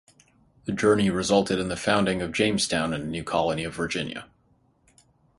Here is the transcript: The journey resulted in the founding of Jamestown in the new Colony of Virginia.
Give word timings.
The 0.65 0.71
journey 0.71 1.11
resulted 1.11 1.59
in 1.59 1.67
the 1.67 1.77
founding 1.77 2.23
of 2.23 2.31
Jamestown 2.31 2.91
in 2.91 3.01
the 3.01 3.05
new 3.05 3.23
Colony 3.23 3.63
of 3.63 3.75
Virginia. 3.75 4.27